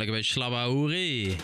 [0.00, 1.36] Lekker beetje slabba En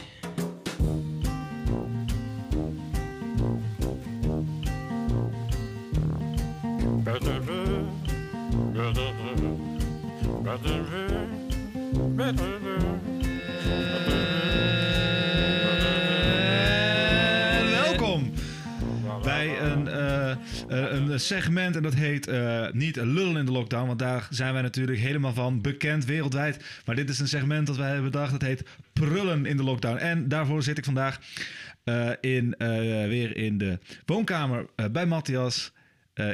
[21.16, 24.62] een segment en dat heet eh, niet lullen in de lockdown, want daar zijn wij
[24.62, 26.64] natuurlijk helemaal van bekend wereldwijd.
[26.84, 29.96] Maar dit is een segment dat wij hebben bedacht, dat heet prullen in de lockdown.
[29.96, 31.20] En daarvoor zit ik vandaag
[31.84, 32.68] eh, in, eh,
[33.08, 35.74] weer in de woonkamer bij Matthias.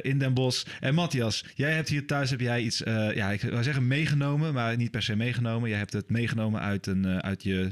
[0.03, 0.67] in Den Bosch.
[0.81, 2.79] En Matthias, jij hebt hier thuis heb jij iets,
[3.15, 5.69] ja, ik zou zeggen meegenomen, maar niet per se meegenomen.
[5.69, 7.69] Jij hebt het meegenomen uit, een, uit, je,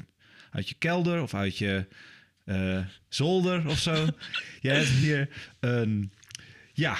[0.51, 1.87] uit je kelder of uit je
[3.09, 4.07] zolder of zo.
[4.61, 5.29] jij hebt hier
[5.61, 6.13] een,
[6.80, 6.97] ja,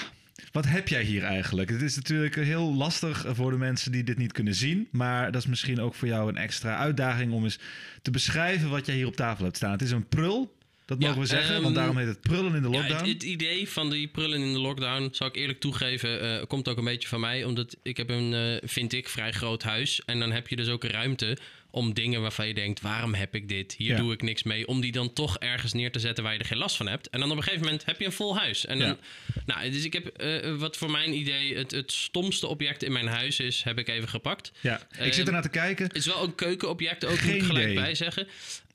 [0.51, 1.69] wat heb jij hier eigenlijk?
[1.69, 4.87] Het is natuurlijk heel lastig voor de mensen die dit niet kunnen zien.
[4.91, 7.59] Maar dat is misschien ook voor jou een extra uitdaging om eens
[8.01, 9.71] te beschrijven wat jij hier op tafel hebt staan.
[9.71, 10.55] Het is een prul,
[10.85, 12.99] dat Ja, mogen we zeggen, ehm, want daarom heet het prullen in de Ja, lockdown.
[13.03, 16.67] het, het idee van die prullen in de lockdown, zal ik eerlijk toegeven, eh, komt
[16.67, 17.43] ook een beetje van mij.
[17.43, 20.01] Omdat ik heb een, eh, vind ik, vrij groot huis.
[20.05, 21.37] En dan heb je dus ook ruimte
[21.71, 23.73] om dingen waarvan je denkt, waarom heb ik dit?
[23.77, 23.97] Hier Ja.
[23.97, 24.67] doe ik niks mee.
[24.67, 27.09] Om die dan toch ergens neer te zetten waar je er geen last van hebt.
[27.09, 28.65] En dan op een gegeven moment heb je een vol huis.
[28.65, 28.97] En dan,
[29.45, 33.07] nou, dus ik heb, eh, wat voor mijn idee het, het stomste object in mijn
[33.07, 34.51] huis is, heb ik even gepakt.
[34.61, 35.85] ja, ik ehm, zit ernaar te kijken.
[35.87, 37.75] Het is wel een keukenobject, ook Geen moet ik gelijk idee.
[37.83, 38.27] bij zeggen.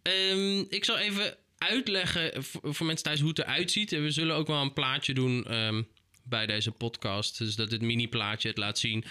[0.03, 3.93] Ehm, ik zal even uitleggen voor, voor mensen thuis hoe het eruit ziet.
[3.93, 5.83] En we zullen ook wel een plaatje doen ehm,
[6.25, 7.39] bij deze podcast.
[7.39, 9.05] Dus dat het mini-plaatje het laat zien.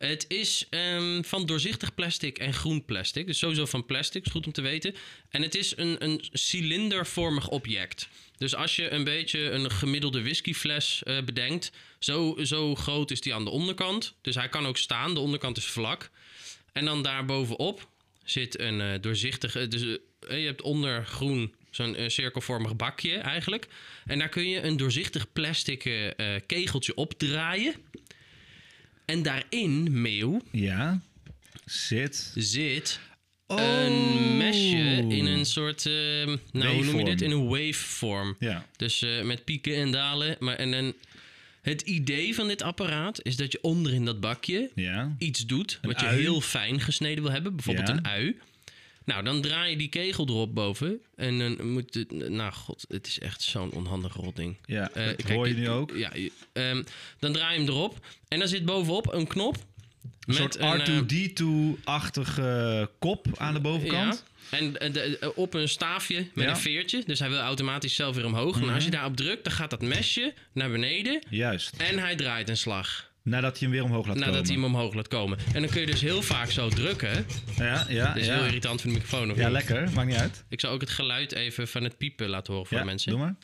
[0.00, 3.26] Het is ehm, van doorzichtig plastic en groen plastic.
[3.26, 4.94] Dus sowieso van plastic, is goed om te weten.
[5.30, 8.08] En het is een, een cilindervormig object.
[8.36, 11.72] Dus als je een beetje een gemiddelde whiskyfles eh, bedenkt...
[11.98, 14.14] Zo, zo groot is die aan de onderkant.
[14.20, 15.14] Dus hij kan ook staan.
[15.14, 16.10] De onderkant is vlak.
[16.72, 17.88] En dan daarbovenop
[18.24, 19.68] zit een eh, doorzichtige...
[19.68, 23.68] Dus, eh, je hebt onder groen zo'n cirkelvormig bakje eigenlijk.
[24.06, 26.12] En daar kun je een doorzichtig plastic
[26.46, 27.74] kegeltje opdraaien.
[29.10, 31.00] En daarin, meeuw, Ja,
[31.64, 32.32] zit.
[32.34, 33.00] zit
[33.46, 33.58] Oh.
[33.60, 35.86] een mesje in een soort...
[35.86, 37.04] eh, nou, hoe noem je Waveform.
[37.04, 37.22] dit?
[37.22, 38.36] In een waveform.
[38.38, 40.36] Ja, Dus eh, met pieken en dalen.
[40.38, 40.92] Maar, en dan,
[41.62, 45.14] het idee van dit apparaat is dat je onder in dat bakje ja.
[45.18, 46.20] iets doet Een wat je ui.
[46.20, 47.94] heel fijn gesneden wil hebben, bijvoorbeeld Ja.
[47.96, 48.36] een ui.
[49.10, 51.00] Nou, dan draai je die kegel erop boven.
[51.16, 52.28] En dan moet het.
[52.28, 54.56] Nou, god, het is echt zo'n onhandig rotding.
[54.64, 55.92] Ja, Eh, kijk, hoor je nu ook.
[55.96, 56.12] Ja,
[56.52, 56.82] ehm,
[57.18, 58.06] dan draai je hem erop.
[58.28, 59.56] En dan zit bovenop een knop.
[60.26, 64.24] Een soort eh, R2D2-achtige kop aan de bovenkant.
[64.50, 64.58] ja.
[64.58, 66.40] En eh, de- eh, op een staafje met Ja.
[66.42, 66.50] Mhm.
[66.50, 67.02] een veertje.
[67.06, 68.60] Dus hij wil automatisch zelf weer omhoog.
[68.60, 71.22] En als je daarop drukt, dan gaat dat mesje naar beneden.
[71.30, 73.09] Juist, En hij draait een slag.
[73.22, 74.46] Nadat je hem weer omhoog laat Nadat komen.
[74.46, 75.38] hij hem omhoog laat komen.
[75.54, 77.26] En dan kun je dus heel vaak zo drukken.
[77.56, 78.34] Ja, ja, Dat is ja.
[78.34, 79.30] heel irritant voor de microfoon.
[79.30, 79.52] Of Ja, niet?
[79.52, 79.90] lekker.
[79.92, 80.44] Maakt niet uit.
[80.48, 83.10] Ik zal ook het geluid even van het piepen laten horen voor ja, de mensen.
[83.10, 83.34] doe maar.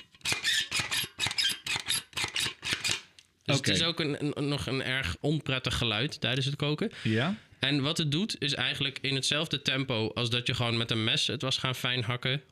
[3.45, 6.91] Dus het is ook een, een- nog een erg onprettig geluid tijdens het koken.
[7.03, 10.91] Ja, En wat het doet, is eigenlijk in hetzelfde tempo als dat je gewoon met
[10.91, 12.43] een mes het was gaan fijn hakken.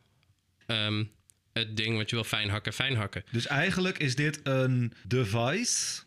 [0.67, 1.05] Ehm,
[1.53, 3.25] het ding wat je wil fijn hakken, fijn hakken.
[3.31, 6.03] dus eigenlijk is dit een device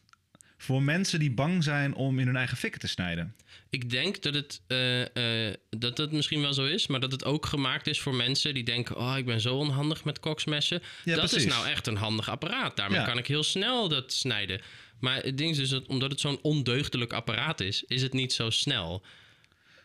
[0.68, 3.36] voor mensen die bang zijn om in hun eigen fikken te snijden.
[3.70, 7.24] Ik denk dat het, eh, eh, dat het misschien wel zo is, maar dat het
[7.26, 10.82] ook gemaakt is voor mensen die denken: Oh, ik ben zo onhandig met koksmessen.
[11.04, 11.46] Ja, dat precies.
[11.48, 12.78] is nou echt een handig apparaat.
[12.78, 13.06] Daarmee Ja.
[13.06, 14.62] kan ik heel snel dat snijden.
[15.00, 18.34] Maar het ding is dus, dat, omdat het zo'n ondeugdelijk apparaat is, is het niet
[18.34, 19.04] zo snel.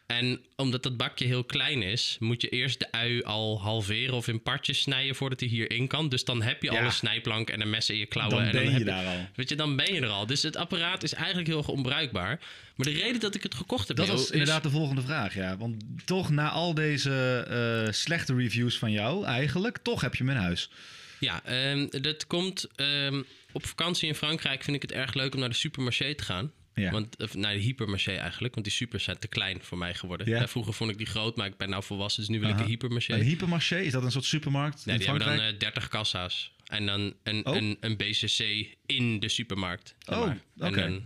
[0.07, 4.29] En omdat dat bakje heel klein is, moet je eerst de ui al halveren of
[4.29, 6.09] in partjes snijden voordat hij hierin kan.
[6.09, 6.79] Dus dan heb je Ja.
[6.79, 8.37] al een snijplank en een mes in je klauwen.
[8.37, 9.27] Dan en ben dan je heb daar al.
[9.35, 10.27] Weet je, dan ben je er al.
[10.27, 12.41] Dus het apparaat is eigenlijk heel erg onbruikbaar.
[12.77, 15.35] Maar de reden dat ik het gekocht heb, Dat was is- inderdaad de volgende vraag,
[15.35, 15.57] ja.
[15.57, 17.45] Want toch na al deze
[17.87, 20.71] eh, slechte reviews van jou eigenlijk, toch heb je mijn huis.
[21.21, 24.63] Ja, ehm, dat komt ehm, op vakantie in Frankrijk.
[24.65, 26.53] Vind ik het erg leuk om naar de supermarché te gaan.
[26.75, 26.91] Ja.
[26.91, 28.55] Want, naar de hypermarché eigenlijk.
[28.55, 30.29] Want die supers zijn te klein voor mij geworden.
[30.29, 30.41] Ja.
[30.41, 32.21] Ja, vroeger vond ik die groot, maar ik ben nou volwassen.
[32.21, 33.15] Dus nu wil ik een hypermarché.
[33.15, 36.53] Een hypermarché, is dat een soort supermarkt Nee, in die hebben dan eh 30 kassa's.
[36.67, 37.57] En dan een, Oh.
[37.57, 39.95] een, een BCC in de supermarkt.
[40.07, 41.01] Oh, oké.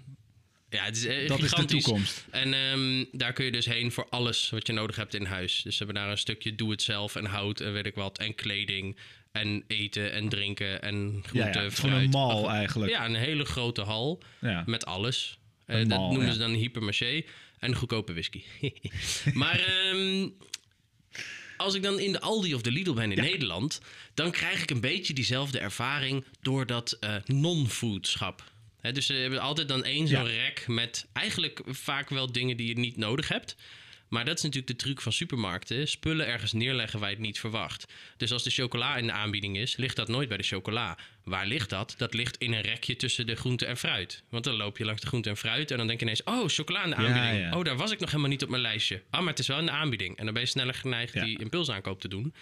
[0.71, 2.25] Ja, het is eh, dat is de toekomst.
[2.31, 5.63] En ehm, daar kun je dus heen voor alles wat je nodig hebt in huis.
[5.63, 8.19] Dus ze hebben daar een stukje doe-het-zelf en hout en weet ik wat.
[8.19, 8.97] En kleding
[9.33, 11.79] en eten en drinken en Ja, groenten, ja, fruit.
[12.13, 12.93] gewoon een Ach, eigenlijk.
[12.93, 14.63] Ja, een hele grote hal Ja.
[14.67, 15.39] met alles.
[15.67, 16.33] Eh, dat noemen ja.
[16.33, 17.23] ze dan hypermarché.
[17.59, 18.43] En goedkope whisky.
[19.33, 20.29] maar ehm,
[21.57, 23.81] als ik dan in de Aldi of de Lidl ben in Nederland...
[24.15, 28.53] dan krijg ik een beetje diezelfde ervaring door dat eh, non-foodschap.
[28.93, 30.43] Dus ze hebben altijd dan één zo'n Ja.
[30.43, 33.57] rek met eigenlijk vaak wel dingen die je niet nodig hebt...
[34.09, 35.89] Maar dat is natuurlijk de truc van supermarkten.
[35.89, 37.93] Spullen ergens neerleggen waar je het niet verwacht.
[38.17, 40.99] Dus als de chocola in de aanbieding is, ligt dat nooit bij de chocola.
[41.25, 41.95] Waar ligt dat?
[41.99, 44.23] Dat ligt in een rekje tussen de groente en fruit.
[44.31, 46.23] Want dan loop je langs de groente en fruit en dan denk je ineens...
[46.25, 47.39] oh, chocola in de aanbieding.
[47.41, 47.57] ja.
[47.59, 49.03] Oh, daar was ik nog helemaal niet op mijn lijstje.
[49.11, 50.17] Ah, maar het is wel in de aanbieding.
[50.17, 51.25] En dan ben je sneller geneigd Ja.
[51.25, 52.35] die impulsaankoop te doen.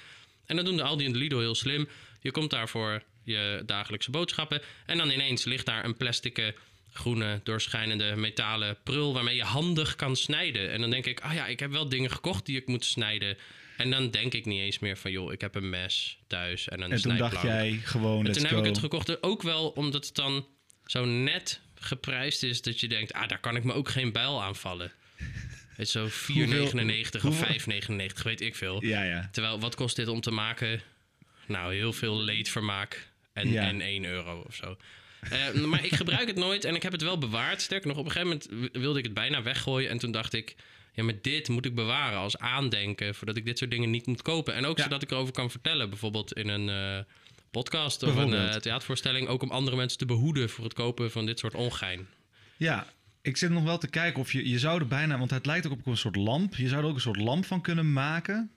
[0.47, 1.89] En dan doen de Aldi en de Lidl heel slim.
[2.21, 4.63] Je komt daar voor je dagelijkse boodschappen.
[4.87, 6.55] En dan ineens ligt daar een plastic
[6.95, 9.13] groene, doorschijnende metalen prul...
[9.15, 10.71] waarmee je handig kan snijden.
[10.71, 13.37] En dan denk ik, ah ja, ik heb wel dingen gekocht die ik moet snijden.
[13.77, 16.81] En dan denk ik niet eens meer van, joh, ik heb een mes thuis en
[16.83, 18.49] een En toen dacht jij gewoon, En toen go.
[18.49, 19.23] heb ik het gekocht.
[19.23, 20.47] Ook wel omdat het dan
[20.87, 24.43] zo net geprijsd is dat je denkt, ah, daar kan ik me ook geen bijl
[24.43, 24.93] aanvallen.
[25.77, 26.13] Het is zo 4,99
[27.17, 28.85] of hoeveel- 5,99, weet ik veel.
[28.85, 29.29] Ja, ja.
[29.33, 30.81] Terwijl, wat kost dit om te maken?
[31.47, 33.63] Nou, heel veel leedvermaak en, Ja.
[33.63, 34.77] en 1 euro of zo.
[35.31, 37.63] Eh, maar ik gebruik het nooit en ik heb het wel bewaard.
[37.63, 39.91] Sterker nog, op een gegeven moment wilde ik het bijna weggooien.
[39.91, 40.55] En toen dacht ik,
[40.93, 43.15] ja, maar dit moet ik bewaren als aandenken...
[43.15, 44.55] voordat ik dit soort dingen niet moet kopen.
[44.55, 44.83] En ook Ja.
[44.83, 45.89] zodat ik erover kan vertellen.
[45.89, 47.05] Bijvoorbeeld in een eh,
[47.51, 49.29] podcast of een eh, theatervoorstelling.
[49.29, 52.07] Ook om andere mensen te behoeden voor het kopen van dit soort ongein.
[52.57, 52.87] Ja,
[53.23, 54.49] ik zit nog wel te kijken of je...
[54.49, 55.19] Je zou er bijna...
[55.19, 56.55] Want het lijkt ook op een soort lamp.
[56.55, 58.51] Je zou er ook een soort lamp van kunnen maken.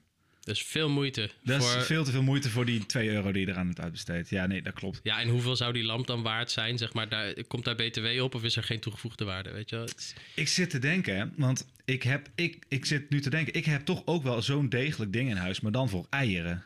[0.47, 1.29] Dus veel moeite.
[1.43, 1.77] Dat voor...
[1.79, 4.29] is veel te veel moeite voor die 2 euro die je eraan hebt uitbesteed.
[4.29, 4.99] Ja, nee, dat klopt.
[5.03, 6.77] Ja, en hoeveel zou die lamp dan waard zijn?
[6.77, 9.51] Zeg maar, daar, komt daar BTW op of is er geen toegevoegde waarde?
[9.51, 9.85] Weet je wel?
[9.85, 13.53] Het is- Ik zit te denken, want ik, heb, ik, ik zit nu te denken...
[13.53, 16.65] Ik heb toch ook wel zo'n degelijk ding in huis, maar dan voor eieren.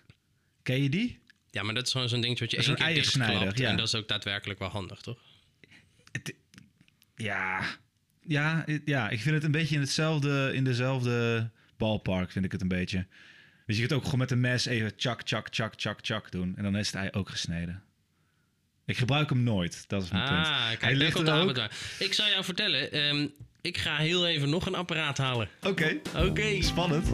[0.63, 1.19] Ken je die?
[1.49, 3.57] Ja, maar dat is gewoon zo'n dingetje wat je één een keer dichtklapt.
[3.57, 3.69] ja.
[3.69, 5.17] En dat is ook daadwerkelijk wel handig, toch?
[7.15, 7.61] Ja,
[8.27, 12.61] ja, ja, ik vind het een beetje in, hetzelfde, in dezelfde ballpark, vind ik het
[12.61, 13.05] een beetje.
[13.71, 16.53] Dus je kunt ook gewoon met een mes even tjak, tjak, tjak, tjak, tjak doen.
[16.57, 17.83] En dan is het ei ook gesneden.
[18.85, 20.45] Ik gebruik hem nooit, dat is mijn punt.
[20.47, 21.69] Ah, kijk, Hij ligt er de ook.
[21.99, 23.27] Ik zal jou vertellen, ehm,
[23.61, 25.49] ik ga heel even nog een apparaat halen.
[25.61, 26.61] Oké, Oké.
[26.61, 27.07] spannend.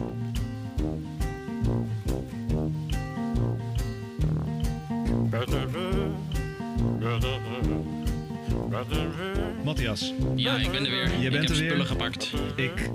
[9.64, 11.08] Matthias, Ja, ik ben er weer.
[11.18, 11.68] Je ik bent heb er weer.
[11.68, 12.32] spullen gepakt.
[12.56, 12.90] ik...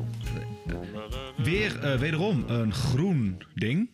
[1.43, 3.89] Weer, eh, wederom, een groen ding.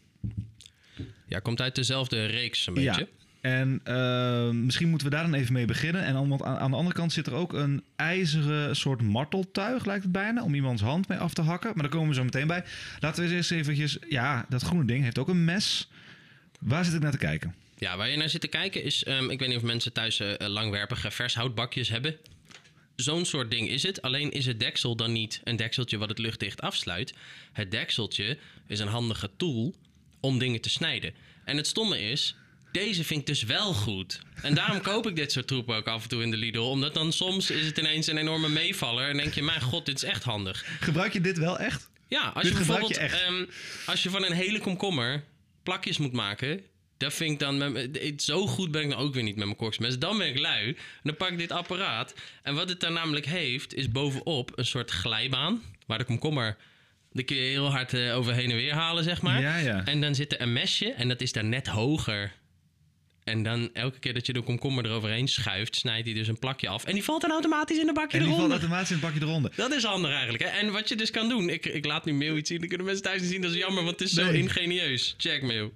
[1.27, 2.99] Ja, komt uit dezelfde reeks een beetje.
[2.99, 3.07] Ja.
[3.41, 6.03] En eh, misschien moeten we daar dan even mee beginnen.
[6.03, 10.43] En aan, de andere kant zit er ook een ijzeren soort marteltuig, lijkt het bijna,
[10.43, 11.71] om iemands hand mee af te hakken.
[11.73, 12.63] Maar daar komen we zo meteen bij.
[12.99, 13.97] Laten we eens eventjes...
[14.09, 15.89] Ja, dat groene ding heeft ook een mes.
[16.59, 17.55] Waar zit ik naar te kijken?
[17.77, 19.03] Ja, waar je naar zit te kijken is...
[19.03, 22.15] ehm, ik weet niet of mensen thuis eh, langwerpige vershoutbakjes hebben.
[23.01, 24.01] Zo'n soort ding is het.
[24.01, 27.13] Alleen is het deksel dan niet een dekseltje wat het luchtdicht afsluit.
[27.51, 28.37] Het dekseltje
[28.67, 29.75] is een handige tool
[30.19, 31.13] om dingen te snijden.
[31.45, 32.35] En het stomme is...
[32.71, 34.19] Deze vind ik dus wel goed.
[34.41, 36.59] En daarom koop ik dit soort troepen ook af en toe in de Lidl.
[36.59, 39.09] Omdat dan soms is het ineens een enorme meevaller.
[39.09, 40.65] En denk je, mijn god, dit is echt handig.
[40.79, 41.89] Gebruik je dit wel echt?
[42.07, 43.45] Ja, als Dit je bijvoorbeeld je ehm,
[43.85, 45.23] als je van een hele komkommer
[45.63, 46.63] plakjes moet maken,
[46.99, 49.57] dat vind ik dan met zo goed ben ik nou ook weer niet met mijn
[49.57, 49.99] koksmes.
[49.99, 50.67] Dan ben ik lui.
[50.67, 52.13] En dan pak ik dit apparaat
[52.43, 56.57] en wat het daar namelijk heeft is bovenop een soort glijbaan waar de komkommer
[57.11, 59.41] die kun je heel hard eh, over heen en weer halen, zeg maar.
[59.41, 59.85] Ja, ja.
[59.85, 62.31] En dan zit er een mesje en dat is daar net hoger.
[63.23, 66.67] En dan elke keer dat je de komkommer eroverheen schuift, snijdt hij dus een plakje
[66.67, 66.85] af.
[66.85, 68.59] En die valt dan automatisch in een bakje En die valt eronder.
[68.59, 69.51] automatisch in het bakje eronder.
[69.55, 70.43] Dat is handig eigenlijk.
[70.43, 70.49] Hè?
[70.49, 71.49] En wat je dus kan doen.
[71.49, 72.59] Ik, ik laat nu Mail iets zien.
[72.59, 73.41] Dan kunnen mensen thuis niet zien.
[73.41, 75.15] Dat is jammer, want het is zo ingenieus.
[75.17, 75.71] Check Mail.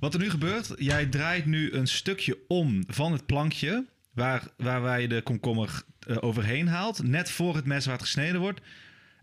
[0.00, 4.82] Wat er nu gebeurt, jij draait nu een stukje om van het plankje waar, waar
[4.82, 8.60] wij de komkommer eh, overheen haalt, net voor het mes waar het gesneden wordt.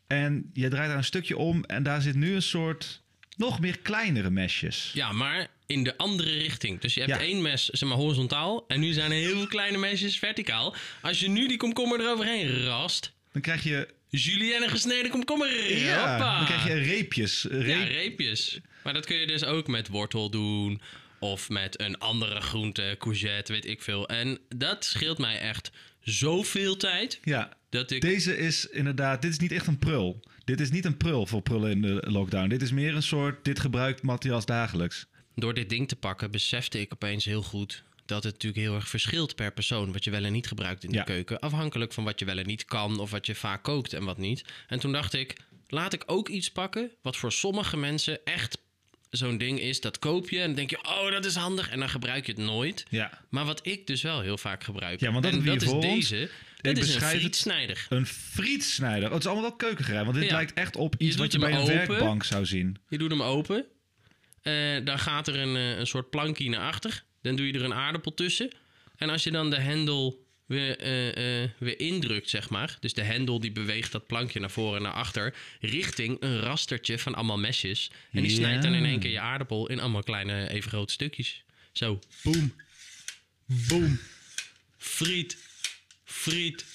[0.07, 3.01] En je draait daar een stukje om en daar zit nu een soort
[3.37, 4.91] nog meer kleinere mesjes.
[4.93, 6.79] Ja, maar in de andere richting.
[6.79, 7.19] Dus je hebt Ja.
[7.19, 8.65] één mes zeg maar, horizontaal.
[8.67, 10.75] En nu zijn er heel veel kleine mesjes verticaal.
[11.01, 13.15] Als je nu die komkommer eroverheen rast.
[13.37, 15.77] Dan krijg je, Julienne gesneden komkommer.
[15.77, 16.37] ja, Hoppa.
[16.37, 17.41] dan krijg je reepjes.
[17.49, 18.59] Ja, Reep- reepjes.
[18.83, 20.81] Maar dat kun je dus ook met wortel doen.
[21.19, 24.07] Of met een andere groente, courgette, weet ik veel.
[24.07, 27.19] En dat scheelt mij echt zoveel tijd.
[27.23, 30.19] ja, Dat ik deze is inderdaad, dit is niet echt een prul.
[30.45, 32.47] Dit is niet een prul voor prullen in de lockdown.
[32.49, 35.05] Dit is meer een soort, dit gebruikt Matthias dagelijks.
[35.35, 38.87] Door dit ding te pakken besefte ik opeens heel goed dat het natuurlijk heel erg
[38.87, 41.03] verschilt per persoon wat je wel en niet gebruikt in de Ja.
[41.03, 41.39] keuken.
[41.39, 44.17] Afhankelijk van wat je wel en niet kan of wat je vaak kookt en wat
[44.17, 44.43] niet.
[44.67, 45.35] En toen dacht ik,
[45.67, 48.57] laat ik ook iets pakken wat voor sommige mensen echt
[49.09, 49.81] zo'n ding is.
[49.81, 52.31] Dat koop je en dan denk je, oh dat is handig en dan gebruik je
[52.31, 52.85] het nooit.
[52.89, 53.21] Ja.
[53.29, 54.99] Maar wat ik dus wel heel vaak gebruik.
[54.99, 56.29] Ja, want dat en dat is deze.
[56.61, 57.85] Dat is een het- frietsnijder.
[57.89, 59.07] Een frietsnijder.
[59.07, 60.35] Oh, het is allemaal wel keukengerij, want dit Ja.
[60.35, 61.73] lijkt echt op iets wat je bij een open.
[61.87, 62.77] werkbank zou zien.
[62.89, 63.65] Je doet hem open.
[64.41, 64.53] Eh,
[64.85, 67.03] dan gaat er een, eh, een soort plankje naar achter.
[67.27, 68.49] Dan doe je er een aardappel tussen.
[68.97, 72.77] En als je dan de hendel weer, eh, eh, weer indrukt, zeg maar.
[72.79, 75.35] Dus de hendel die beweegt dat plankje naar voren en naar achter.
[75.61, 77.91] Richting een rastertje van allemaal mesjes.
[78.11, 78.37] En die Ja.
[78.37, 81.43] snijdt dan in één keer je aardappel in allemaal kleine, even grote stukjes.
[81.71, 82.53] Zo, boem,
[83.45, 83.99] boem.
[84.77, 85.37] Friet,
[86.03, 86.65] friet,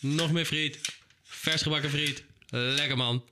[0.00, 0.78] nog meer friet.
[1.24, 2.22] Vers gebakken friet.
[2.50, 3.24] Lekker man.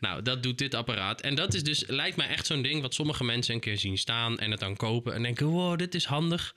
[0.00, 1.20] Nou, dat doet dit apparaat.
[1.20, 3.98] En dat is dus, lijkt mij echt zo'n ding wat sommige mensen een keer zien
[3.98, 6.54] staan en het dan kopen en denken: wow, dit is handig.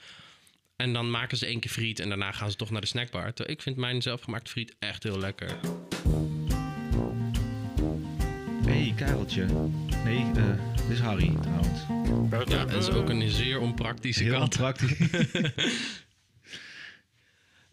[0.76, 3.34] En dan maken ze één keer friet en daarna gaan ze toch naar de snackbar.
[3.34, 5.58] Terwijl Ik vind mijn zelfgemaakt friet echt heel lekker.
[8.66, 9.46] Hey, Kareltje.
[10.04, 11.80] Nee, eh, dit is Harry trouwens.
[12.50, 14.58] Ja, dat is ook een zeer onpraktische Heel kat.
[14.58, 14.98] praktisch.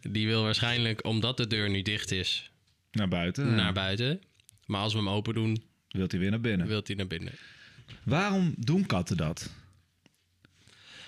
[0.01, 2.51] Die wil waarschijnlijk, omdat de deur nu dicht is,
[2.91, 3.55] naar buiten.
[3.55, 4.21] naar buiten.
[4.67, 6.67] Maar als we hem open doen, Wilt hij weer naar binnen.
[6.67, 7.33] wil hij naar binnen.
[8.03, 9.51] Waarom doen katten dat?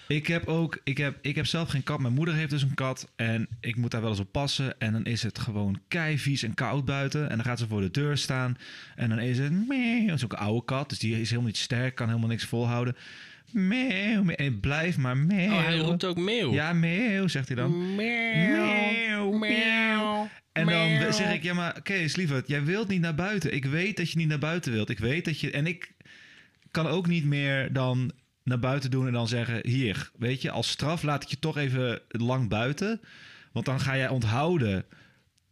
[0.08, 2.00] Ik heb ook, ik heb, ik heb zelf geen kat.
[2.00, 3.12] Mijn moeder heeft dus een kat.
[3.16, 4.80] En ik moet daar wel eens op passen.
[4.80, 7.30] En dan is het gewoon kei vies en koud buiten.
[7.30, 8.58] En dan gaat ze voor de deur staan.
[8.96, 10.08] En dan is het meeuw.
[10.08, 10.90] Dat is ook een oude kat.
[10.90, 11.96] Dus die is helemaal niet sterk.
[11.96, 12.96] Kan helemaal niks volhouden.
[13.52, 14.24] Meeuw.
[14.24, 14.36] meeuw.
[14.36, 15.52] En het blijft maar meeuw.
[15.52, 16.54] Oh, hij roept ook meeuw.
[16.54, 17.96] Ja, meeuw, zegt hij dan.
[17.96, 20.30] Meeuw, meeuw.
[20.52, 23.54] En dan zeg ik, ja maar Kees, lieverd, jij wilt niet naar buiten.
[23.54, 24.90] Ik weet dat je niet naar buiten wilt.
[24.90, 25.52] Ik weet dat je...
[25.52, 25.92] En ik
[26.72, 28.12] kan ook niet meer dan
[28.44, 29.68] naar buiten doen en dan zeggen...
[29.68, 33.02] Hier, weet je, als straf laat ik je toch even lang buiten.
[33.52, 34.86] Want dan ga jij onthouden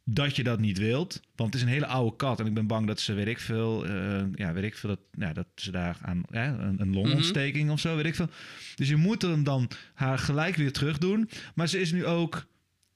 [0.09, 1.19] dat je dat niet wilt.
[1.35, 2.39] Want het is een hele oude kat.
[2.39, 3.85] En ik ben bang dat ze, weet ik veel...
[3.85, 6.23] eh, ja, weet ik veel, dat, ja, dat ze daar aan...
[6.31, 8.29] Ja, een, een longontsteking of zo, weet ik veel.
[8.75, 11.29] Dus je moet hem dan haar gelijk weer terug doen.
[11.55, 12.45] Maar ze is nu ook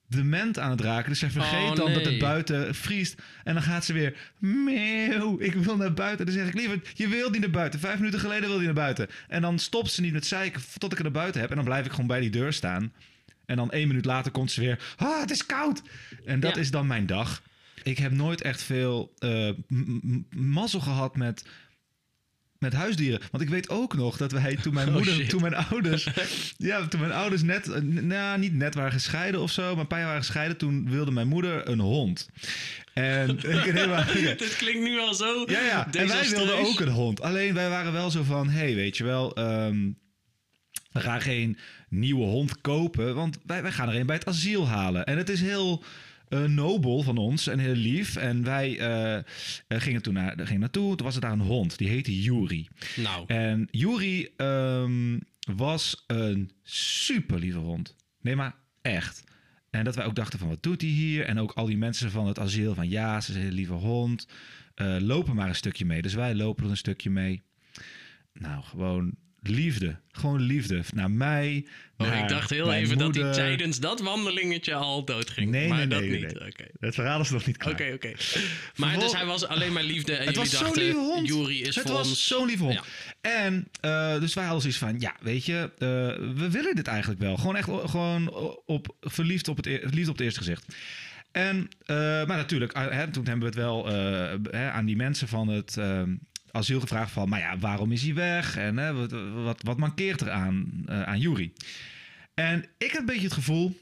[0.08, 1.10] dement aan het raken.
[1.10, 3.22] Dus zij vergeet Oh, dan dat het buiten vriest.
[3.44, 4.34] En dan gaat ze weer...
[4.40, 6.26] Meeuw, ik wil naar buiten.
[6.26, 7.80] Dan zeg ik, liever, je wilt niet naar buiten.
[7.80, 9.08] Vijf minuten geleden wilde je naar buiten.
[9.28, 11.50] En dan stopt ze niet met zeiken tot ik er naar buiten heb.
[11.50, 12.92] En dan blijf ik gewoon bij die deur staan.
[13.46, 14.80] En dan één minuut later komt ze weer...
[14.98, 15.82] Ah, het is koud!
[16.26, 16.62] En dat Ja.
[16.62, 17.42] is dan mijn dag.
[17.84, 19.14] Ik heb nooit echt veel
[19.68, 21.46] m- mazzel gehad met...
[22.58, 23.20] Met huisdieren.
[23.32, 25.30] Want ik weet ook nog dat wij toen mijn Oh, moeder, shit.
[25.30, 26.08] toen mijn ouders.
[26.58, 27.70] ja, toen mijn ouders net.
[27.70, 29.72] eh, Nou, niet net waren gescheiden of zo.
[29.72, 30.58] Maar een paar jaar waren gescheiden.
[30.58, 32.30] Toen wilde mijn moeder een hond.
[32.94, 34.06] En ik helemaal.
[34.14, 35.88] Dit klinkt nu al zo Ja, ja.
[35.92, 37.22] En wij wilden ook een hond.
[37.22, 39.36] Alleen wij waren wel zo van: hey, weet je wel.
[39.36, 39.90] ehm,
[40.92, 41.58] we gaan geen
[41.90, 43.16] nieuwe hond kopen.
[43.16, 45.06] Want wij, wij gaan er een bij het asiel halen.
[45.06, 45.84] En het is heel.
[46.30, 48.16] eh, nobel van ons en heel lief.
[48.16, 49.24] En wij eh, eh,
[49.68, 50.96] gingen toen naar, gingen naartoe.
[50.96, 51.78] Toen was er daar een hond.
[51.78, 52.68] Die heette Yuri.
[52.96, 55.20] Nou, En Yuri ehm,
[55.56, 57.96] was een super lieve hond.
[58.22, 59.24] Nee, maar echt.
[59.70, 61.26] En dat wij ook dachten van, wat doet hij hier?
[61.26, 63.74] En ook al die mensen van het asiel van, ja, ze is een hele lieve
[63.74, 64.28] hond.
[65.00, 66.02] Lopen maar een stukje mee.
[66.02, 67.42] Dus wij lopen er een stukje mee.
[68.34, 70.00] Nou, gewoon liefde.
[70.12, 70.82] Gewoon liefde.
[70.94, 71.66] Naar mij,
[71.98, 75.50] oh, naar ik dacht heel even dat hij tijdens dat wandelingetje al dood ging.
[75.50, 76.40] Nee, maar nee, dat nee, niet.
[76.40, 76.54] nee.
[76.80, 77.74] Het verhaal is nog niet klaar.
[77.74, 78.14] Oké, oké.
[78.76, 81.28] Maar dus hij was alleen maar liefde en Het was zo'n lieve hond.
[81.28, 82.74] Jury is het voor was zo'n lieve hond.
[82.74, 82.84] Ja.
[83.22, 85.88] En eh, dus wij hadden zoiets van, ja, weet je, eh,
[86.36, 87.38] we willen dit eigenlijk wel.
[87.38, 88.34] Gewoon echt gewoon
[88.66, 90.76] op, verliefd op het, e- verliefd op het eerste gezicht.
[91.32, 93.86] En, eh, maar natuurlijk, hè, toen hebben we het wel
[94.52, 96.02] hè, aan die mensen van het eh,
[96.52, 98.58] asiel gevraagd van, maar ja, waarom is hij weg?
[98.58, 99.12] En hè, wat,
[99.44, 101.52] wat, wat mankeert er aan, eh, aan Jury?
[102.34, 103.80] En ik heb een beetje het gevoel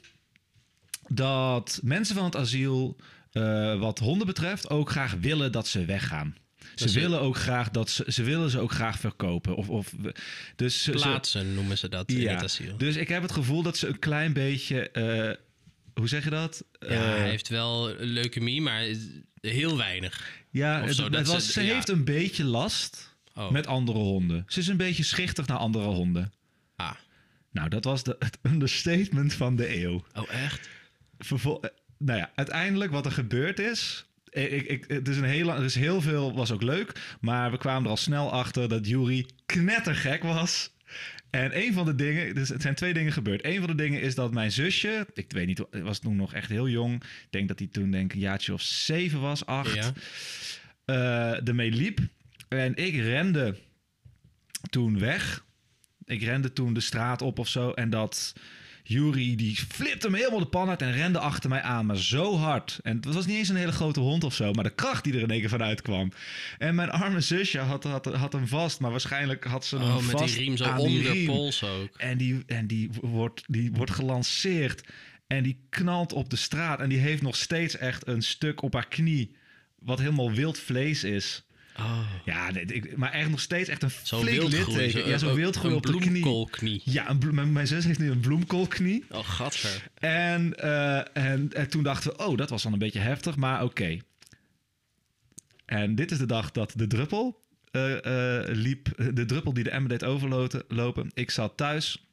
[1.08, 2.96] dat mensen van het asiel,
[3.32, 6.36] eh, wat honden betreft, ook graag willen dat ze weggaan.
[6.58, 9.56] Ze Dat ze- willen ook graag dat ze, ze willen ze ook graag verkopen.
[9.56, 9.94] Of, of,
[10.56, 12.78] dus Plaatsen noemen ze dat in ja, het asiel.
[12.78, 15.36] dus ik heb het gevoel dat ze een klein beetje, eh,
[15.94, 16.64] hoe zeg je dat?
[16.80, 18.84] ja, hij heeft wel leukemie, maar
[19.42, 20.32] heel weinig.
[20.50, 21.74] ja, het, het was, ze- ja.
[21.74, 23.52] heeft een beetje last Oh.
[23.52, 24.44] met andere honden.
[24.48, 26.32] Ze is een beetje schichtig naar andere honden.
[26.76, 26.92] Ah.
[27.52, 30.04] Nou, dat was de, het understatement van de eeuw.
[30.14, 30.70] Oh, echt?
[31.20, 34.06] Vervol- eh, nou ja, uiteindelijk wat er gebeurd is.
[34.30, 37.18] eh, Ik, ik, het is een heel, er is heel veel, was ook leuk.
[37.22, 40.72] Maar we kwamen er al snel achter dat Jury knettergek was.
[41.30, 43.46] En een van de dingen, dus het zijn twee dingen gebeurd.
[43.46, 46.50] Een van de dingen is dat mijn zusje, ik weet niet, was toen nog echt
[46.50, 47.04] heel jong.
[47.04, 49.76] Ik denk dat hij toen denk ik een jaartje of zeven was, acht.
[49.76, 49.94] Ja.
[50.86, 52.00] eh ermee liep.
[52.48, 53.56] En ik rende
[54.70, 55.46] toen weg.
[56.06, 57.72] Ik rende toen de straat op of zo.
[57.72, 58.34] En dat
[58.90, 61.86] Jury, die flipte me helemaal de pan uit en rende achter mij aan.
[61.86, 62.80] Maar zo hard.
[62.84, 64.54] En het was niet eens een hele grote hond of zo.
[64.54, 66.12] Maar de kracht die er in één keer van uitkwam.
[66.58, 68.80] En mijn arme zusje had, had, had hem vast.
[68.80, 71.64] Maar waarschijnlijk had ze hem Oh, met vast die riem zo aan om de pols
[71.64, 71.98] ook.
[71.98, 74.88] En die, en die, wordt, die wordt gelanceerd.
[75.28, 76.80] En die knalt op de straat.
[76.80, 79.36] En die heeft nog steeds echt een stuk op haar knie.
[79.80, 81.44] Wat helemaal wild vlees is.
[81.80, 82.00] Oh.
[82.26, 84.78] Ja, nee, ik, maar echt nog steeds echt een Zo flink wildgroei.
[84.86, 85.10] litteken.
[85.10, 85.98] Ja, zo een- wildgroei op de
[86.50, 86.82] knie.
[86.86, 89.06] Ja, een mijn, mijn zus heeft nu een bloemkoolknie.
[89.10, 89.90] Oh, gadver.
[89.94, 93.64] En, eh, en, en toen dachten we, oh, dat was dan een beetje heftig, maar
[93.64, 93.98] oké.
[95.66, 98.88] En dit is de dag dat de druppel eh, eh, liep.
[99.14, 101.12] De druppel die de emmer deed overlopen.
[101.14, 102.04] Ik zat thuis.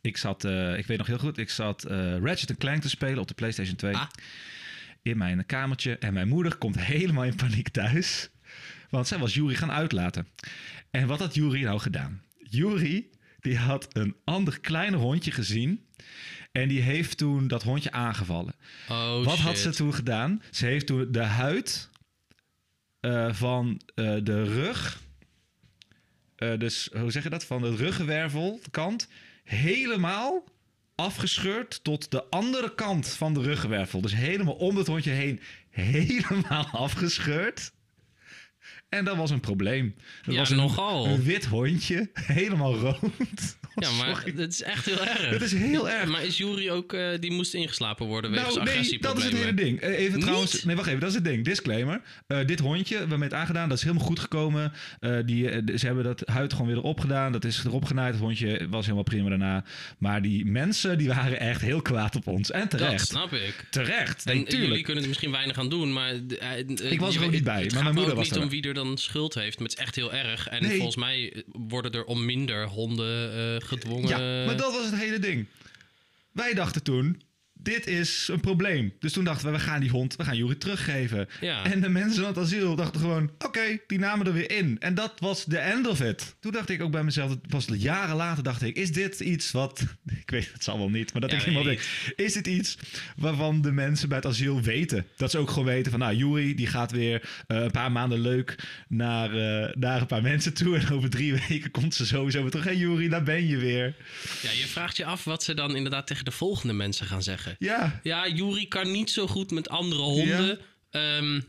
[0.00, 0.44] Ik zat,
[0.76, 1.84] ik weet nog heel goed, ik zat
[2.22, 3.94] Ratchet Clank te spelen op de PlayStation 2.
[3.94, 4.06] Ah.
[5.02, 5.98] In mijn kamertje.
[5.98, 8.28] En mijn moeder komt helemaal in paniek thuis.
[8.90, 10.28] Want zij was Jury gaan uitlaten.
[10.90, 12.22] En wat had Jury nou gedaan?
[12.38, 13.06] Jury,
[13.40, 15.86] die had een ander kleiner hondje gezien.
[16.52, 18.54] En die heeft toen dat hondje aangevallen.
[18.88, 20.42] Oh, Wat had ze toen gedaan?
[20.50, 21.90] Ze heeft toen de huid
[23.00, 25.02] eh, van eh, de rug,
[26.36, 27.44] eh, dus hoe zeg je dat?
[27.44, 29.08] Van de ruggenwervelkant
[29.44, 30.44] helemaal
[30.94, 34.00] afgescheurd tot de andere kant van de ruggenwervel.
[34.00, 37.72] Dus helemaal om het hondje heen, helemaal afgescheurd.
[38.94, 39.94] En dat was een probleem.
[40.24, 41.06] Dat Ja, was een, nogal.
[41.06, 42.98] een wit hondje, helemaal rood.
[43.76, 45.28] Ja, maar dat is echt heel erg.
[45.30, 46.08] Het is heel erg.
[46.10, 46.92] Maar is Jury ook...
[46.92, 49.80] eh, die moest ingeslapen worden wegens Nou, nee, dat is het hele ding.
[49.80, 50.22] Eh, Even Niet?
[50.22, 51.44] trouwens, nee, wacht even, dat is het ding.
[51.44, 52.00] Disclaimer.
[52.26, 54.72] Eh, dit hondje, waarmee het aangedaan, dat is helemaal goed gekomen.
[55.24, 55.48] Die,
[55.78, 57.32] ze hebben dat huid gewoon weer erop gedaan.
[57.32, 58.12] Dat is erop genaaid.
[58.12, 59.64] Het hondje was helemaal prima daarna.
[59.98, 62.50] Maar die mensen, die waren echt heel kwaad op ons.
[62.50, 63.06] En Dat terecht.
[63.06, 63.66] snap ik.
[63.70, 64.26] Terecht.
[64.26, 66.12] En jullie kunnen er misschien weinig aan doen, maar...
[66.90, 68.50] Ik was er ook niet bij, Het maar mijn moeder ook was niet er om
[68.50, 68.60] wel.
[68.60, 70.48] wie er dan schuld heeft, maar het is echt heel erg.
[70.48, 70.74] En Nee.
[70.76, 74.08] volgens mij worden er om minder honden eh, gedwongen...
[74.08, 75.46] Ja, maar dat was het hele ding.
[76.32, 77.22] Wij dachten toen,
[77.64, 78.92] dit is een probleem.
[78.98, 81.28] Dus toen dachten we, we gaan die hond, we gaan Jury teruggeven.
[81.40, 81.64] Ja.
[81.64, 84.76] En de mensen van het asiel dachten gewoon, oké, die namen er weer in.
[84.80, 86.36] En dat was de end of it.
[86.40, 89.50] Toen dacht ik ook bij mezelf, het was jaren later dacht ik, is dit iets
[89.50, 89.80] wat,
[90.22, 91.64] ik weet het zal wel niet, maar dat Ja, ik nee.
[91.64, 91.80] denk,
[92.16, 92.78] is dit iets
[93.16, 95.06] waarvan de mensen bij het asiel weten?
[95.16, 98.20] Dat ze ook gewoon weten van, nou, Jury die gaat weer eh, een paar maanden
[98.20, 98.56] leuk
[98.88, 100.78] naar, eh, naar een paar mensen toe.
[100.78, 102.64] En over drie weken komt ze sowieso weer terug.
[102.64, 103.94] Hé hey, Jury, daar ben je weer.
[104.42, 107.53] Ja, je vraagt je af wat ze dan inderdaad tegen de volgende mensen gaan zeggen.
[107.58, 110.58] Ja, Ja, Jury kan niet zo goed met andere honden.
[110.90, 111.40] Ehm,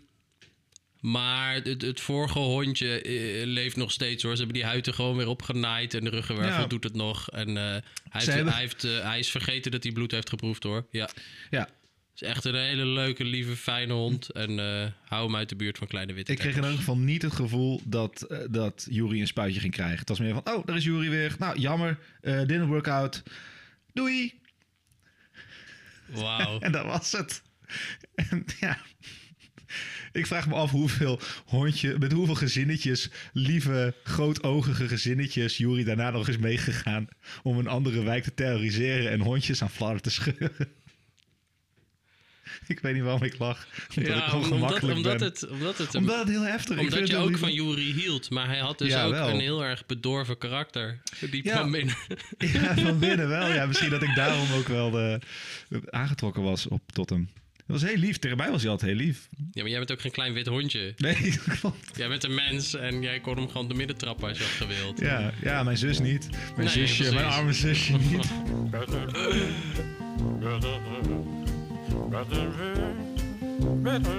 [1.02, 4.32] maar het, het vorige hondje eh, leeft nog steeds hoor.
[4.32, 6.68] Ze hebben die huid er gewoon weer opgenaaid en de ruggenwervel Ja.
[6.68, 7.30] doet het nog.
[7.32, 10.30] En eh, hij, heeft, hebben- hij, heeft, eh, hij is vergeten dat hij bloed heeft
[10.30, 10.86] geproefd hoor.
[10.92, 11.10] Ja,
[11.50, 11.60] ja.
[11.60, 14.30] het is echt een hele leuke, lieve, fijne hond.
[14.30, 14.58] En
[15.06, 17.34] hou hem uit de buurt van kleine witte Ik kreeg in elk geval niet het
[17.34, 20.00] gevoel dat, dat Jury een spuitje ging krijgen.
[20.00, 21.36] Het was meer van, oh, daar is Jury weer.
[21.40, 23.24] Nou, jammer, eh didn't work out.
[23.94, 24.34] Doei.
[26.08, 26.60] Wauw.
[26.66, 27.42] En dat was het.
[28.16, 28.78] En ja,
[30.12, 36.28] ik vraag me af hoeveel hondje, met hoeveel gezinnetjes, lieve, grootogige gezinnetjes, Jury daarna nog
[36.28, 37.08] is meegegaan
[37.44, 40.68] om een andere wijk te terroriseren en hondjes aan flarden te scheuren.
[42.68, 43.68] Ik weet niet waarom ik lach.
[43.98, 45.28] Omdat ik Ja, omdat, gemakkelijk omdat, ben.
[45.28, 45.96] het, omdat het...
[45.96, 46.84] omdat het heel heftig is.
[46.94, 48.30] Omdat je ook van Jury hield.
[48.30, 49.30] Maar hij had dus Ja, ook wel.
[49.30, 51.02] een heel erg bedorven karakter.
[51.32, 51.52] Die Ja.
[51.54, 51.96] kwam binnen.
[52.54, 53.52] Ja, van binnen wel.
[53.54, 55.18] Ja, misschien dat ik daarom ook wel eh,
[55.90, 57.30] aangetrokken was op, tot hem.
[57.68, 58.18] Dat was heel lief.
[58.18, 59.28] Tegen mij was hij altijd heel lief.
[59.52, 60.94] Ja, maar jij bent ook geen klein wit hondje.
[60.98, 61.98] Nee, klopt.
[61.98, 64.54] Jij bent een mens en jij kon hem gewoon de midden trappen als je had
[64.54, 65.00] gewild.
[65.00, 66.30] Ja, ja, mijn zus niet.
[66.32, 67.14] Mijn Nee, zusje, precies.
[67.14, 68.28] mijn arme zusje niet.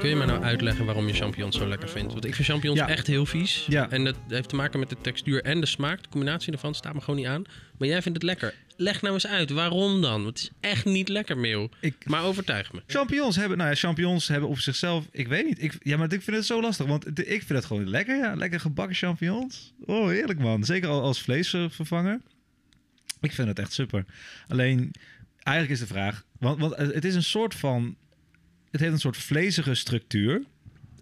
[0.01, 2.12] Kun je mij nou uitleggen waarom je champignons zo lekker vindt?
[2.12, 2.88] Want ik vind champignons Ja.
[2.88, 3.64] echt heel vies.
[3.68, 3.90] Ja.
[3.90, 6.03] En dat heeft te maken met de textuur en de smaak.
[6.03, 7.42] De combinatie ervan staat me gewoon niet aan.
[7.79, 8.55] Maar jij vindt het lekker.
[8.77, 10.22] Leg nou eens uit, waarom dan?
[10.25, 11.68] Want het is echt niet lekker, Meeuw.
[11.81, 12.83] Ik, Maar overtuig me.
[12.87, 15.62] champignons hebben, nou ja, champignons hebben op zichzelf, ik weet niet.
[15.62, 18.16] Ik, ja, maar ik vind het zo lastig, want ik vind het gewoon lekker.
[18.16, 19.72] Ja, lekker gebakken champignons.
[19.85, 20.64] Oh, heerlijk man.
[20.64, 22.20] Zeker al als vleesvervanger.
[23.20, 24.05] Ik vind het echt super.
[24.49, 24.90] Alleen,
[25.46, 27.96] eigenlijk is de vraag, want, want het is een soort van,
[28.70, 30.42] het heeft een soort vlezige structuur.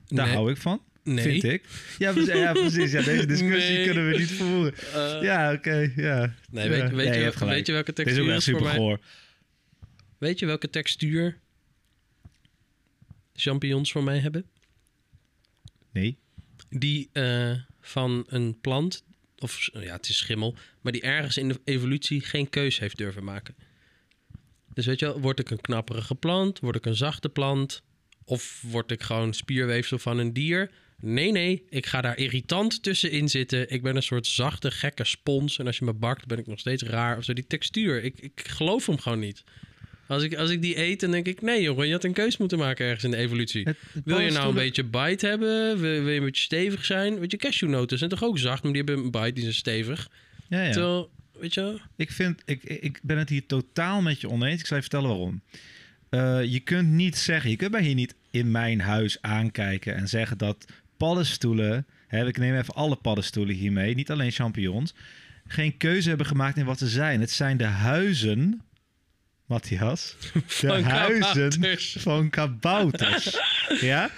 [0.06, 0.34] Daar Nee.
[0.34, 0.82] hou ik van.
[1.02, 1.24] Nee.
[1.24, 1.64] Vind ik.
[1.98, 2.32] Ja, precies.
[2.32, 2.92] Ja, precies.
[2.92, 3.84] Ja, deze discussie Nee.
[3.84, 4.74] kunnen we niet voeren.
[4.76, 5.92] Eh, Ja, oké.
[5.96, 6.34] ja.
[6.50, 8.54] Nee, weet, weet, Ja, je, weet je welke Dit is ook textuur echt is voor
[8.54, 8.76] super mij?
[8.76, 9.00] goor.
[10.18, 11.38] Weet je welke textuur
[13.34, 14.44] champignons voor mij hebben?
[15.92, 16.18] Nee.
[16.70, 19.04] Die eh, van een plant,
[19.38, 23.24] of ja, het is schimmel, maar die ergens in de evolutie geen keus heeft durven
[23.24, 23.54] maken.
[24.74, 26.58] Dus weet je wel, word ik een knapperige plant?
[26.60, 27.82] Word ik een zachte plant?
[28.24, 30.70] Of word ik gewoon spierweefsel van een dier?
[31.00, 33.70] Nee, nee, ik ga daar irritant tussenin zitten.
[33.70, 35.58] Ik ben een soort zachte, gekke spons.
[35.58, 37.16] En als je me bakt, ben ik nog steeds raar.
[37.16, 38.04] Of zo, die textuur.
[38.04, 39.44] Ik, ik geloof hem gewoon niet.
[40.06, 41.42] Als ik, als ik die eet, dan denk ik...
[41.42, 43.62] Nee, jongen, je had een keus moeten maken ergens in de evolutie.
[43.64, 45.80] Het- het Wil je nou een beetje bite hebben?
[45.80, 47.18] Wil, wil je een beetje stevig zijn?
[47.18, 50.08] Weet je, cashewnoten zijn toch ook zacht, maar die hebben een bite, die zijn stevig.
[50.48, 50.70] Ja, ja.
[50.72, 51.80] Terwijl, weet je?
[51.96, 54.60] Ik, vind, ik, ik ben het hier totaal met je oneens.
[54.60, 55.42] Ik zal je vertellen waarom.
[56.08, 60.08] Eh, je kunt niet zeggen, je kunt mij hier niet in mijn huis aankijken en
[60.08, 60.64] zeggen dat
[60.96, 64.94] paddenstoelen, hè, ik neem even alle paddenstoelen hiermee, niet alleen champignons,
[65.46, 67.20] geen keuze hebben gemaakt in wat ze zijn.
[67.20, 68.62] Het zijn de huizen,
[69.46, 71.96] Matthias, de Van huizen kabouters.
[71.98, 73.38] van kabouters.
[73.80, 74.10] ja?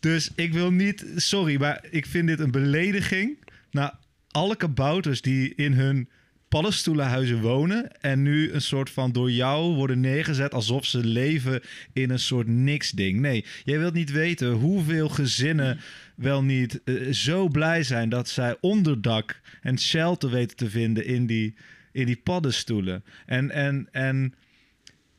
[0.00, 3.38] Dus ik wil niet, sorry, maar ik vind dit een belediging
[3.70, 3.98] naar
[4.30, 6.08] alle kabouters die in hun
[6.48, 11.60] paddenstoelenhuizen wonen en nu een soort van door jou worden neergezet alsof ze leven
[11.92, 13.20] in een soort niks ding.
[13.20, 15.80] Nee, jij wilt niet weten hoeveel gezinnen
[16.14, 21.26] wel niet eh, zo blij zijn dat zij onderdak en shelter weten te vinden in
[21.26, 21.54] die,
[21.92, 23.04] in die paddenstoelen.
[23.26, 24.34] En, en, en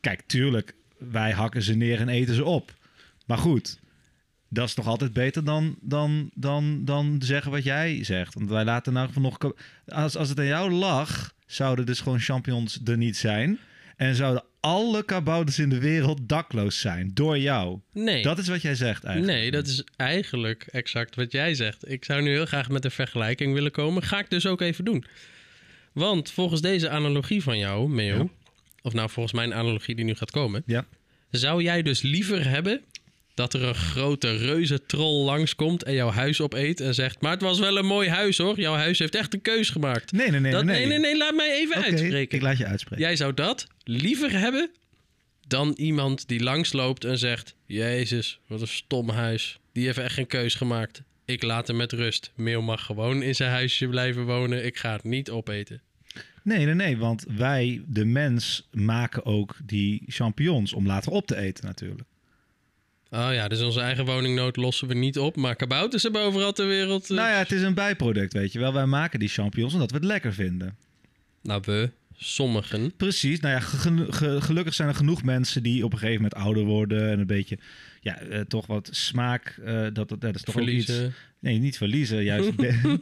[0.00, 2.74] kijk, tuurlijk, wij hakken ze neer en eten ze op.
[3.26, 3.78] Maar goed,
[4.48, 8.34] dat is nog altijd beter dan, dan, dan, dan zeggen wat jij zegt.
[8.34, 9.38] Want wij laten nou van nog...
[9.86, 13.58] Als, als het aan jou lag, zouden dus gewoon champignons er niet zijn.
[13.96, 17.10] En zouden alle kabouters in de wereld dakloos zijn.
[17.14, 17.78] Door jou.
[17.92, 18.22] Nee.
[18.22, 19.38] Dat is wat jij zegt eigenlijk.
[19.38, 21.90] Nee, dat is eigenlijk exact wat jij zegt.
[21.90, 24.02] Ik zou nu heel graag met een vergelijking willen komen.
[24.02, 25.04] Ga ik dus ook even doen.
[25.92, 28.28] Want volgens deze analogie van jou, Meo, Ja.
[28.82, 30.86] of nou volgens mijn analogie die nu gaat komen, Ja.
[31.30, 32.80] zou jij dus liever hebben
[33.38, 37.40] dat er een grote reuze troll langskomt en jouw huis opeet en zegt: Maar het
[37.40, 38.60] was wel een mooi huis hoor.
[38.60, 40.12] Jouw huis heeft echt een keus gemaakt.
[40.12, 40.52] Nee, nee, nee.
[40.52, 42.36] dat, nee, nee, nee, nee, laat mij even uitspreken.
[42.36, 43.04] ik laat je uitspreken.
[43.04, 44.70] Jij zou dat liever hebben
[45.46, 49.58] dan iemand die langsloopt en zegt: Jezus, wat een stom huis.
[49.72, 51.02] Die heeft echt geen keus gemaakt.
[51.24, 52.32] Ik laat hem met rust.
[52.34, 54.64] Meel mag gewoon in zijn huisje blijven wonen.
[54.64, 55.80] Ik ga het niet opeten.
[56.42, 56.96] Nee, nee, nee.
[56.96, 62.08] Want wij, de mens, maken ook die champignons om later op te eten natuurlijk.
[63.10, 65.36] Oh ja, dus onze eigen woningnood lossen we niet op.
[65.36, 67.10] Maar kabouters hebben overal ter wereld.
[67.10, 68.72] eh, Nou ja, het is een bijproduct, weet je wel.
[68.72, 70.76] Wij maken die champignons omdat we het lekker vinden.
[71.42, 72.92] nou, we, sommigen.
[72.96, 73.40] Precies.
[73.40, 76.64] Nou ja, ge- ge- gelukkig zijn er genoeg mensen die op een gegeven moment ouder
[76.64, 77.58] worden en een beetje,
[78.00, 79.58] ja, eh, toch wat smaak.
[79.64, 80.84] eh, dat, dat, dat is toch ook iets.
[80.84, 81.14] Verliezen.
[81.40, 82.24] Nee, niet verliezen.
[82.24, 82.50] Juist,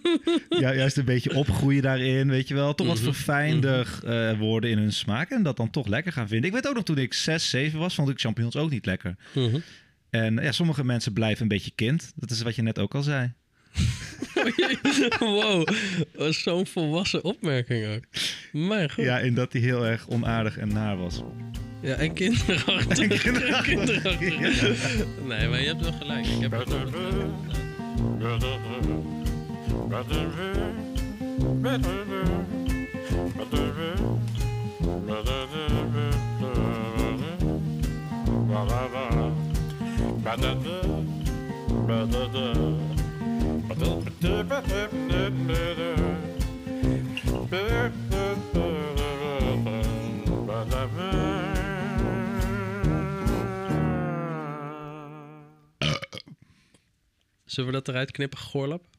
[0.61, 2.75] ja, juist een beetje opgroeien daarin, weet je wel.
[2.75, 3.05] Toch wat Mhm.
[3.05, 3.99] verfijnder
[4.38, 6.47] worden in hun smaak en dat dan toch lekker gaan vinden.
[6.49, 9.16] Ik weet ook nog toen ik 6, 7 was, vond ik champignons ook niet lekker.
[9.35, 9.59] Mhm.
[10.11, 12.12] En ja, sommige mensen blijven een beetje kind.
[12.14, 13.33] Dat is wat je net ook al zei.
[15.19, 15.69] wow,
[16.14, 18.05] wat zo'n volwassen opmerking ook.
[18.53, 19.05] Mijn god.
[19.05, 21.23] Ja, Ja, in dat hij heel erg onaardig en naar was.
[21.83, 22.99] en kinderachtig.
[22.99, 24.19] En kinderachtig.
[24.19, 25.07] kinderachtig.
[25.27, 26.27] Nee, maar je hebt wel gelijk.
[26.27, 26.90] Ik heb het nog
[57.44, 58.95] Zullen we dat eruit knippen, Goorlap?